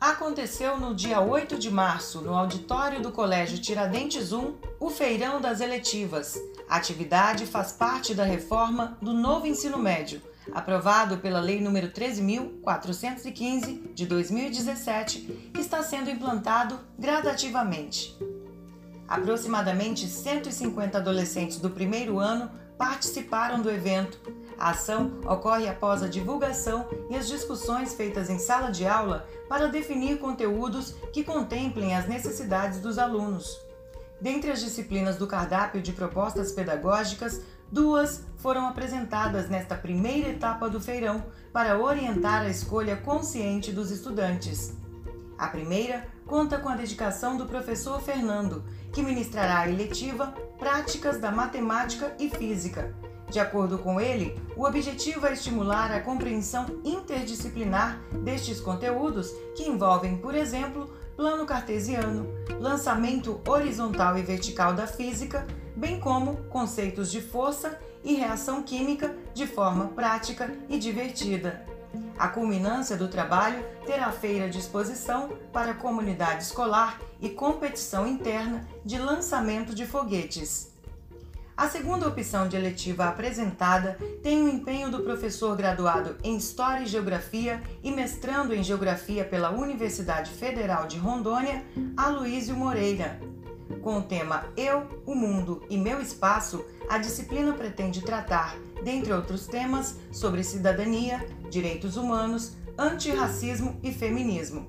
Aconteceu 0.00 0.78
no 0.78 0.94
dia 0.94 1.20
8 1.20 1.58
de 1.58 1.70
março, 1.70 2.22
no 2.22 2.34
auditório 2.34 3.02
do 3.02 3.12
Colégio 3.12 3.58
Tiradentes 3.58 4.32
1, 4.32 4.54
o 4.80 4.88
Feirão 4.88 5.42
das 5.42 5.60
Eletivas. 5.60 6.40
A 6.66 6.76
atividade 6.76 7.44
faz 7.44 7.72
parte 7.72 8.14
da 8.14 8.24
reforma 8.24 8.96
do 9.02 9.12
novo 9.12 9.46
ensino 9.46 9.76
médio, 9.76 10.22
aprovado 10.54 11.18
pela 11.18 11.38
Lei 11.38 11.60
nº 11.60 11.92
13.415 11.92 13.92
de 13.92 14.06
2017, 14.06 15.50
que 15.52 15.60
está 15.60 15.82
sendo 15.82 16.08
implantado 16.08 16.80
gradativamente. 16.98 18.16
Aproximadamente 19.06 20.06
150 20.06 20.96
adolescentes 20.96 21.58
do 21.58 21.68
primeiro 21.68 22.18
ano 22.18 22.50
participaram 22.80 23.60
do 23.60 23.70
evento. 23.70 24.18
A 24.58 24.70
ação 24.70 25.20
ocorre 25.26 25.68
após 25.68 26.02
a 26.02 26.08
divulgação 26.08 26.88
e 27.10 27.14
as 27.14 27.28
discussões 27.28 27.92
feitas 27.92 28.30
em 28.30 28.38
sala 28.38 28.70
de 28.70 28.86
aula 28.86 29.28
para 29.50 29.68
definir 29.68 30.18
conteúdos 30.18 30.94
que 31.12 31.22
contemplem 31.22 31.94
as 31.94 32.08
necessidades 32.08 32.80
dos 32.80 32.96
alunos. 32.96 33.60
Dentre 34.18 34.50
as 34.50 34.60
disciplinas 34.60 35.16
do 35.16 35.26
cardápio 35.26 35.82
de 35.82 35.92
propostas 35.92 36.52
pedagógicas, 36.52 37.42
duas 37.70 38.24
foram 38.38 38.66
apresentadas 38.66 39.50
nesta 39.50 39.74
primeira 39.74 40.30
etapa 40.30 40.66
do 40.70 40.80
feirão 40.80 41.22
para 41.52 41.78
orientar 41.78 42.42
a 42.42 42.48
escolha 42.48 42.96
consciente 42.96 43.72
dos 43.72 43.90
estudantes. 43.90 44.79
A 45.40 45.48
primeira 45.48 46.06
conta 46.26 46.58
com 46.58 46.68
a 46.68 46.76
dedicação 46.76 47.34
do 47.34 47.46
professor 47.46 47.98
Fernando, 48.02 48.62
que 48.92 49.02
ministrará 49.02 49.60
a 49.60 49.70
eletiva 49.70 50.34
Práticas 50.58 51.18
da 51.18 51.32
Matemática 51.32 52.14
e 52.18 52.28
Física. 52.28 52.94
De 53.30 53.40
acordo 53.40 53.78
com 53.78 53.98
ele, 53.98 54.38
o 54.54 54.66
objetivo 54.66 55.26
é 55.26 55.32
estimular 55.32 55.90
a 55.92 56.00
compreensão 56.00 56.66
interdisciplinar 56.84 57.98
destes 58.22 58.60
conteúdos 58.60 59.30
que 59.56 59.66
envolvem, 59.66 60.18
por 60.18 60.34
exemplo, 60.34 60.94
plano 61.16 61.46
cartesiano, 61.46 62.26
lançamento 62.60 63.40
horizontal 63.48 64.18
e 64.18 64.22
vertical 64.22 64.74
da 64.74 64.86
física, 64.86 65.46
bem 65.74 65.98
como 65.98 66.36
conceitos 66.50 67.10
de 67.10 67.22
força 67.22 67.80
e 68.04 68.12
reação 68.12 68.62
química 68.62 69.16
de 69.32 69.46
forma 69.46 69.86
prática 69.86 70.54
e 70.68 70.78
divertida. 70.78 71.64
A 72.20 72.28
culminância 72.28 72.98
do 72.98 73.08
trabalho 73.08 73.64
terá 73.86 74.12
feira 74.12 74.46
de 74.46 74.58
exposição 74.58 75.30
para 75.50 75.70
a 75.70 75.74
comunidade 75.74 76.42
escolar 76.42 77.00
e 77.18 77.30
competição 77.30 78.06
interna 78.06 78.68
de 78.84 78.98
lançamento 78.98 79.74
de 79.74 79.86
foguetes. 79.86 80.70
A 81.56 81.66
segunda 81.66 82.06
opção 82.06 82.46
de 82.46 82.56
eletiva 82.56 83.06
apresentada 83.06 83.96
tem 84.22 84.42
o 84.42 84.50
empenho 84.50 84.90
do 84.90 85.00
professor 85.00 85.56
graduado 85.56 86.18
em 86.22 86.36
História 86.36 86.82
e 86.82 86.86
Geografia 86.86 87.62
e 87.82 87.90
mestrando 87.90 88.54
em 88.54 88.62
Geografia 88.62 89.24
pela 89.24 89.48
Universidade 89.48 90.30
Federal 90.30 90.86
de 90.86 90.98
Rondônia, 90.98 91.64
Aloísio 91.96 92.54
Moreira. 92.54 93.18
Com 93.82 93.96
o 93.96 94.02
tema 94.02 94.44
Eu, 94.58 94.86
o 95.06 95.14
Mundo 95.14 95.62
e 95.70 95.78
Meu 95.78 96.02
Espaço, 96.02 96.62
a 96.86 96.98
disciplina 96.98 97.54
pretende 97.54 98.02
tratar, 98.02 98.58
dentre 98.82 99.12
outros 99.12 99.46
temas, 99.46 99.96
sobre 100.12 100.42
cidadania, 100.42 101.26
direitos 101.50 101.96
humanos, 101.96 102.52
antirracismo 102.78 103.78
e 103.82 103.92
feminismo. 103.92 104.68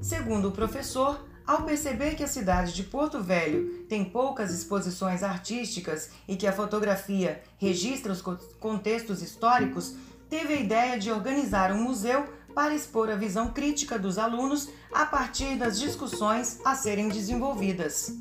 Segundo 0.00 0.48
o 0.48 0.52
professor, 0.52 1.26
ao 1.46 1.62
perceber 1.62 2.14
que 2.14 2.22
a 2.22 2.28
cidade 2.28 2.72
de 2.72 2.84
Porto 2.84 3.20
Velho 3.22 3.84
tem 3.88 4.04
poucas 4.04 4.52
exposições 4.52 5.22
artísticas 5.22 6.10
e 6.28 6.36
que 6.36 6.46
a 6.46 6.52
fotografia 6.52 7.42
registra 7.58 8.12
os 8.12 8.22
contextos 8.60 9.20
históricos, 9.20 9.96
teve 10.28 10.54
a 10.54 10.60
ideia 10.60 10.98
de 10.98 11.10
organizar 11.10 11.72
um 11.72 11.82
museu 11.82 12.24
para 12.54 12.74
expor 12.74 13.10
a 13.10 13.16
visão 13.16 13.48
crítica 13.48 13.98
dos 13.98 14.18
alunos 14.18 14.68
a 14.92 15.06
partir 15.06 15.56
das 15.56 15.78
discussões 15.78 16.60
a 16.64 16.74
serem 16.74 17.08
desenvolvidas. 17.08 18.14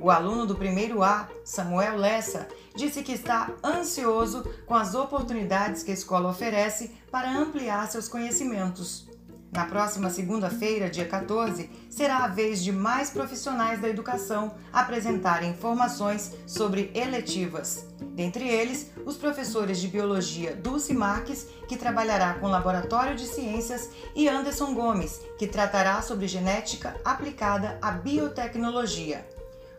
O 0.00 0.10
aluno 0.10 0.46
do 0.46 0.54
primeiro 0.54 1.02
A, 1.02 1.28
Samuel 1.44 1.96
Lessa, 1.96 2.48
disse 2.74 3.02
que 3.02 3.12
está 3.12 3.50
ansioso 3.64 4.42
com 4.66 4.74
as 4.74 4.94
oportunidades 4.94 5.82
que 5.82 5.90
a 5.90 5.94
escola 5.94 6.30
oferece 6.30 6.92
para 7.10 7.30
ampliar 7.30 7.88
seus 7.88 8.08
conhecimentos. 8.08 9.08
Na 9.52 9.66
próxima 9.66 10.08
segunda-feira, 10.08 10.88
dia 10.88 11.06
14, 11.06 11.68
será 11.90 12.24
a 12.24 12.26
vez 12.26 12.64
de 12.64 12.72
mais 12.72 13.10
profissionais 13.10 13.80
da 13.80 13.88
educação 13.88 14.54
apresentarem 14.72 15.50
informações 15.50 16.32
sobre 16.46 16.90
eletivas. 16.94 17.91
Dentre 18.12 18.46
eles, 18.46 18.90
os 19.06 19.16
professores 19.16 19.80
de 19.80 19.88
biologia 19.88 20.54
Dulce 20.54 20.92
Marques, 20.92 21.46
que 21.66 21.78
trabalhará 21.78 22.34
com 22.34 22.46
o 22.46 22.50
Laboratório 22.50 23.16
de 23.16 23.26
Ciências, 23.26 23.88
e 24.14 24.28
Anderson 24.28 24.74
Gomes, 24.74 25.22
que 25.38 25.46
tratará 25.46 26.02
sobre 26.02 26.28
genética 26.28 26.94
aplicada 27.04 27.78
à 27.80 27.90
biotecnologia. 27.92 29.26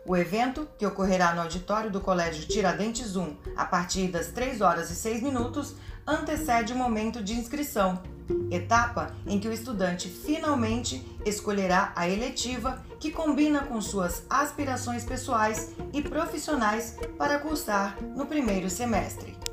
O 0.04 0.16
evento, 0.16 0.68
que 0.76 0.84
ocorrerá 0.84 1.32
no 1.32 1.42
auditório 1.42 1.90
do 1.90 2.00
Colégio 2.00 2.46
Tiradentes 2.46 3.14
1 3.14 3.36
a 3.56 3.64
partir 3.64 4.08
das 4.08 4.26
3 4.26 4.60
horas 4.60 4.90
e 4.90 4.96
6 4.96 5.22
minutos, 5.22 5.76
antecede 6.04 6.72
o 6.72 6.76
momento 6.76 7.22
de 7.22 7.34
inscrição, 7.34 8.02
etapa 8.50 9.14
em 9.26 9.38
que 9.38 9.48
o 9.48 9.52
estudante 9.52 10.08
finalmente 10.08 11.04
escolherá 11.24 11.92
a 11.94 12.08
eletiva 12.08 12.82
que 12.98 13.10
combina 13.10 13.64
com 13.64 13.80
suas 13.80 14.24
aspirações 14.30 15.04
pessoais 15.04 15.72
e 15.92 16.02
profissionais 16.02 16.96
para 17.18 17.38
cursar 17.38 17.98
no 18.16 18.26
primeiro 18.26 18.70
semestre. 18.70 19.43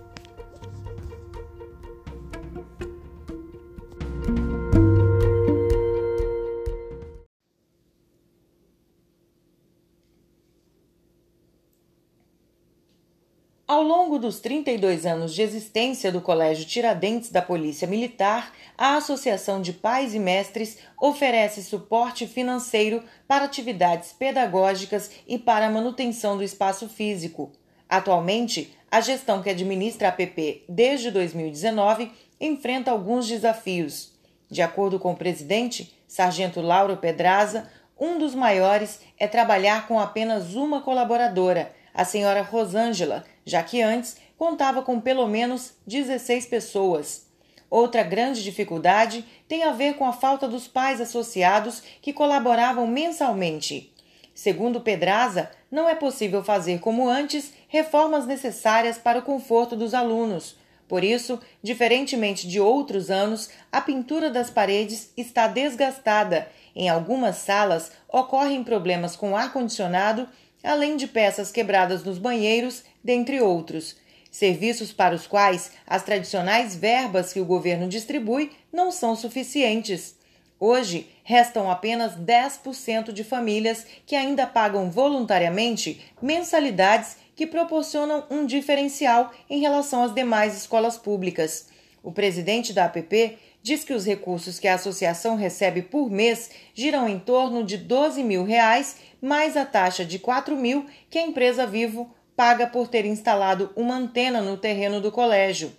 Ao 13.72 13.82
longo 13.84 14.20
dos 14.20 14.42
32 14.42 15.06
anos 15.06 15.34
de 15.34 15.42
existência 15.42 16.12
do 16.12 16.20
Colégio 16.20 16.66
Tiradentes 16.66 17.32
da 17.32 17.42
Polícia 17.42 17.88
Militar, 17.88 18.52
a 18.78 18.98
Associação 18.98 19.62
de 19.62 19.72
Pais 19.72 20.14
e 20.14 20.20
Mestres 20.20 20.80
oferece 21.02 21.64
suporte 21.64 22.28
financeiro 22.28 23.02
para 23.26 23.46
atividades 23.46 24.12
pedagógicas 24.12 25.10
e 25.26 25.40
para 25.40 25.68
a 25.68 25.70
manutenção 25.70 26.36
do 26.36 26.44
espaço 26.44 26.90
físico. 26.90 27.54
Atualmente, 27.88 28.76
a 28.92 29.00
gestão 29.00 29.42
que 29.42 29.50
administra 29.50 30.10
a 30.10 30.12
PP 30.12 30.66
desde 30.68 31.10
2019 31.10 32.12
enfrenta 32.42 32.92
alguns 32.92 33.26
desafios. 33.26 34.12
De 34.50 34.62
acordo 34.62 35.00
com 35.00 35.14
o 35.14 35.18
presidente, 35.18 35.98
Sargento 36.06 36.60
Lauro 36.60 36.98
Pedraza, 36.98 37.70
um 37.98 38.20
dos 38.20 38.36
maiores 38.36 39.00
é 39.18 39.28
trabalhar 39.28 39.88
com 39.88 39.98
apenas 39.98 40.56
uma 40.56 40.82
colaboradora, 40.82 41.72
a 41.94 42.04
senhora 42.04 42.42
Rosângela, 42.42 43.24
já 43.46 43.64
que 43.64 43.82
antes 43.82 44.18
contava 44.38 44.82
com 44.82 45.00
pelo 45.00 45.28
menos 45.28 45.74
16 45.86 46.46
pessoas. 46.48 47.28
Outra 47.70 48.04
grande 48.04 48.44
dificuldade 48.44 49.24
tem 49.48 49.64
a 49.64 49.72
ver 49.72 49.96
com 49.96 50.06
a 50.06 50.12
falta 50.12 50.48
dos 50.48 50.68
pais 50.68 51.00
associados 51.00 51.82
que 52.02 52.12
colaboravam 52.12 52.86
mensalmente. 52.86 53.94
Segundo 54.34 54.82
Pedraza, 54.82 55.50
não 55.70 55.88
é 55.88 55.96
possível 55.96 56.44
fazer 56.44 56.80
como 56.80 57.08
antes 57.08 57.54
reformas 57.68 58.26
necessárias 58.26 58.98
para 58.98 59.20
o 59.20 59.22
conforto 59.22 59.76
dos 59.76 59.94
alunos. 59.94 60.58
Por 60.88 61.06
isso, 61.06 61.40
diferentemente 61.64 62.46
de 62.46 62.60
outros 62.60 63.10
anos, 63.10 63.50
a 63.72 63.80
pintura 63.80 64.30
das 64.30 64.50
paredes 64.50 65.14
está 65.16 65.48
desgastada. 65.48 66.50
Em 66.76 66.90
algumas 66.90 67.38
salas 67.38 67.94
ocorrem 68.10 68.64
problemas 68.64 69.16
com 69.16 69.38
ar-condicionado 69.38 70.28
além 70.64 70.98
de 70.98 71.08
peças 71.08 71.52
quebradas 71.52 72.04
nos 72.04 72.18
banheiros, 72.18 72.84
dentre 73.04 73.42
outros. 73.42 73.96
Serviços 74.32 74.94
para 74.94 75.14
os 75.14 75.28
quais 75.28 75.72
as 75.86 76.04
tradicionais 76.04 76.76
verbas 76.76 77.34
que 77.34 77.42
o 77.42 77.46
governo 77.46 77.90
distribui 77.90 78.52
não 78.72 78.92
são 78.92 79.16
suficientes. 79.16 80.16
Hoje, 80.60 81.10
restam 81.24 81.70
apenas 81.70 82.16
10% 82.16 83.12
de 83.12 83.24
famílias 83.24 83.86
que 84.06 84.16
ainda 84.16 84.46
pagam 84.46 84.90
voluntariamente 84.90 86.02
mensalidades 86.22 87.18
que 87.36 87.48
proporcionam 87.48 88.26
um 88.30 88.46
diferencial 88.46 89.32
em 89.50 89.60
relação 89.60 90.04
às 90.04 90.14
demais 90.14 90.56
escolas 90.56 90.98
públicas. 90.98 91.68
O 92.04 92.12
presidente 92.12 92.74
da 92.74 92.86
APP 92.86 93.38
diz 93.62 93.84
que 93.84 93.94
os 93.94 94.06
recursos 94.06 94.60
que 94.60 94.68
a 94.68 94.76
associação 94.76 95.36
recebe 95.36 95.82
por 95.82 96.10
mês 96.10 96.50
giram 96.74 97.08
em 97.08 97.20
torno 97.20 97.64
de 97.64 97.78
12 97.78 98.24
mil 98.24 98.44
reais, 98.44 98.98
mais 99.22 99.56
a 99.56 99.66
taxa 99.66 100.04
de 100.04 100.18
4 100.20 100.56
mil 100.56 100.86
que 101.10 101.20
a 101.20 101.26
empresa 101.26 101.68
Vivo 101.68 102.14
paga 102.36 102.66
por 102.66 102.88
ter 102.88 103.06
instalado 103.06 103.72
uma 103.76 103.96
antena 103.96 104.42
no 104.42 104.58
terreno 104.58 105.00
do 105.00 105.12
colégio. 105.12 105.72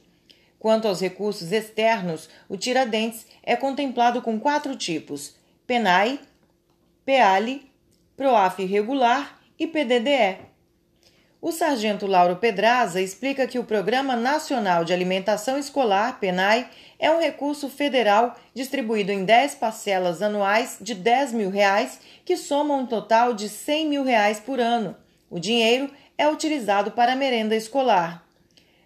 Quanto 0.58 0.86
aos 0.86 1.00
recursos 1.00 1.50
externos, 1.50 2.28
o 2.48 2.56
Tiradentes 2.56 3.26
é 3.42 3.56
contemplado 3.56 4.22
com 4.22 4.38
quatro 4.38 4.76
tipos: 4.76 5.34
PENAI, 5.66 6.20
PEALI, 7.04 7.68
PROAF 8.16 8.64
regular 8.64 9.40
e 9.58 9.66
PDDE. 9.66 10.51
O 11.44 11.50
sargento 11.50 12.06
Lauro 12.06 12.36
Pedraza 12.36 13.00
explica 13.00 13.48
que 13.48 13.58
o 13.58 13.64
Programa 13.64 14.14
Nacional 14.14 14.84
de 14.84 14.92
Alimentação 14.92 15.58
Escolar, 15.58 16.20
PENAI, 16.20 16.70
é 17.00 17.10
um 17.10 17.18
recurso 17.18 17.68
federal 17.68 18.36
distribuído 18.54 19.10
em 19.10 19.24
10 19.24 19.56
parcelas 19.56 20.22
anuais 20.22 20.76
de 20.80 20.94
10 20.94 21.32
mil 21.32 21.50
reais, 21.50 21.98
que 22.24 22.36
somam 22.36 22.82
um 22.82 22.86
total 22.86 23.34
de 23.34 23.48
100 23.48 23.88
mil 23.88 24.04
reais 24.04 24.38
por 24.38 24.60
ano. 24.60 24.94
O 25.28 25.40
dinheiro 25.40 25.90
é 26.16 26.28
utilizado 26.28 26.92
para 26.92 27.14
a 27.14 27.16
merenda 27.16 27.56
escolar. 27.56 28.24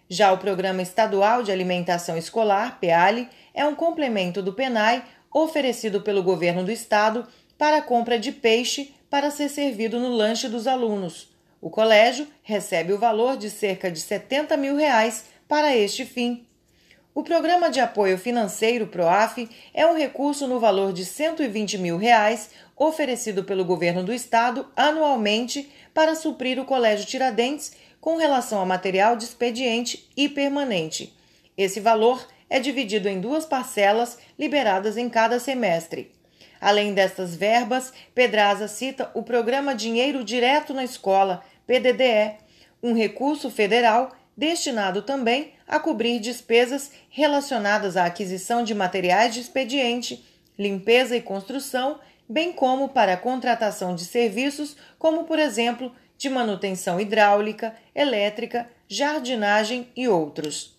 Já 0.09 0.31
o 0.31 0.39
Programa 0.39 0.81
Estadual 0.81 1.43
de 1.43 1.51
Alimentação 1.51 2.17
Escolar, 2.17 2.79
PEALI, 2.79 3.29
é 3.53 3.67
um 3.67 3.75
complemento 3.75 4.41
do 4.41 4.53
PENAI 4.53 5.03
oferecido 5.31 6.01
pelo 6.01 6.23
governo 6.23 6.63
do 6.63 6.71
estado 6.71 7.27
para 7.55 7.77
a 7.77 7.83
compra 7.83 8.17
de 8.17 8.31
peixe 8.31 8.95
para 9.11 9.29
ser 9.29 9.47
servido 9.47 9.99
no 9.99 10.09
lanche 10.09 10.49
dos 10.49 10.65
alunos. 10.65 11.36
O 11.61 11.69
colégio 11.69 12.27
recebe 12.43 12.93
o 12.93 12.99
valor 12.99 13.37
de 13.37 13.49
cerca 13.49 13.89
de 13.89 13.99
70 13.99 14.55
mil 14.57 14.75
reais 14.75 15.25
para 15.47 15.75
este 15.75 16.05
fim. 16.05 16.45
O 17.15 17.23
Programa 17.23 17.71
de 17.71 17.79
Apoio 17.79 18.15
Financeiro 18.15 18.85
PROAF 18.85 19.49
é 19.73 19.87
um 19.87 19.97
recurso 19.97 20.47
no 20.47 20.59
valor 20.59 20.93
de 20.93 21.03
120 21.03 21.79
mil 21.79 21.97
reais 21.97 22.51
oferecido 22.75 23.43
pelo 23.43 23.65
governo 23.65 24.03
do 24.03 24.13
estado 24.13 24.67
anualmente 24.75 25.67
para 25.95 26.13
suprir 26.13 26.59
o 26.59 26.65
Colégio 26.65 27.07
Tiradentes 27.07 27.71
com 27.99 28.17
relação 28.17 28.61
a 28.61 28.65
material 28.65 29.15
de 29.15 29.23
expediente 29.23 30.07
e 30.15 30.29
permanente. 30.29 31.11
Esse 31.57 31.79
valor 31.79 32.23
é 32.49 32.59
dividido 32.59 33.09
em 33.09 33.19
duas 33.19 33.45
parcelas 33.45 34.19
liberadas 34.37 34.95
em 34.95 35.09
cada 35.09 35.39
semestre. 35.39 36.16
Além 36.59 36.93
destas 36.93 37.35
verbas, 37.35 37.93
Pedraza 38.13 38.67
cita 38.67 39.11
o 39.13 39.23
Programa 39.23 39.75
Dinheiro 39.75 40.23
Direto 40.23 40.73
na 40.73 40.83
Escola, 40.83 41.43
PDDE, 41.65 42.35
um 42.81 42.93
recurso 42.93 43.49
federal 43.49 44.11
destinado 44.35 45.01
também 45.01 45.53
a 45.67 45.79
cobrir 45.79 46.19
despesas 46.19 46.91
relacionadas 47.09 47.97
à 47.97 48.05
aquisição 48.05 48.63
de 48.63 48.73
materiais 48.73 49.33
de 49.33 49.41
expediente, 49.41 50.23
limpeza 50.57 51.15
e 51.15 51.21
construção, 51.21 51.99
bem 52.29 52.51
como 52.51 52.89
para 52.89 53.13
a 53.13 53.17
contratação 53.17 53.95
de 53.95 54.05
serviços, 54.05 54.75
como 54.99 55.23
por 55.23 55.39
exemplo, 55.39 55.91
de 56.17 56.29
manutenção 56.29 56.99
hidráulica, 56.99 57.75
elétrica, 57.95 58.69
jardinagem 58.87 59.87
e 59.95 60.07
outros. 60.07 60.75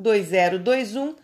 2021 0.00 1.14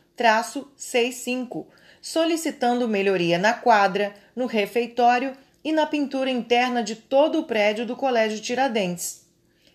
65, 0.76 1.66
solicitando 2.00 2.86
melhoria 2.86 3.38
na 3.38 3.54
quadra, 3.54 4.14
no 4.36 4.46
refeitório 4.46 5.32
e 5.64 5.72
na 5.72 5.84
pintura 5.84 6.30
interna 6.30 6.84
de 6.84 6.94
todo 6.94 7.40
o 7.40 7.44
prédio 7.44 7.84
do 7.84 7.96
Colégio 7.96 8.40
Tiradentes. 8.40 9.26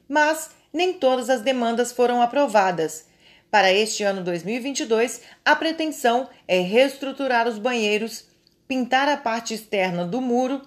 Mas 0.07 0.51
nem 0.71 0.93
todas 0.93 1.29
as 1.29 1.41
demandas 1.41 1.91
foram 1.91 2.21
aprovadas 2.21 3.11
para 3.53 3.71
este 3.71 4.01
ano 4.01 4.23
2022, 4.23 5.21
a 5.45 5.55
pretensão 5.55 6.27
é 6.47 6.61
reestruturar 6.61 7.47
os 7.47 7.59
banheiros, 7.59 8.25
pintar 8.67 9.07
a 9.07 9.15
parte 9.15 9.53
externa 9.53 10.03
do 10.07 10.19
muro, 10.19 10.63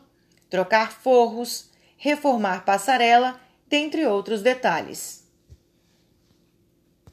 trocar 0.49 0.93
forros, 0.93 1.69
reformar 1.97 2.65
passarela, 2.65 3.41
dentre 3.69 4.07
outros 4.07 4.41
detalhes. 4.41 5.26